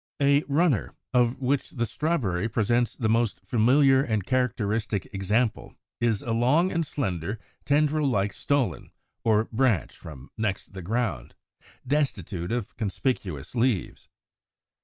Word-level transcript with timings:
=A 0.19 0.41
Runner=, 0.47 0.95
of 1.13 1.37
which 1.37 1.69
the 1.69 1.85
Strawberry 1.85 2.49
presents 2.49 2.95
the 2.95 3.07
most 3.07 3.39
familiar 3.45 4.01
and 4.01 4.25
characteristic 4.25 5.07
example, 5.13 5.75
is 5.99 6.23
a 6.23 6.31
long 6.33 6.71
and 6.71 6.83
slender, 6.83 7.37
tendril 7.65 8.07
like 8.07 8.33
stolon, 8.33 8.89
or 9.23 9.43
branch 9.51 9.95
from 9.95 10.31
next 10.39 10.73
the 10.73 10.81
ground, 10.81 11.35
destitute 11.85 12.51
of 12.51 12.75
conspicuous 12.77 13.53
leaves. 13.53 14.09